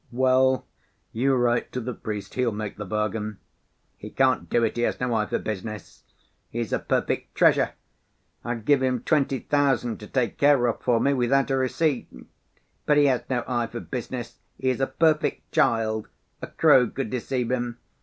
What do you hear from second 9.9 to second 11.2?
to take care of for me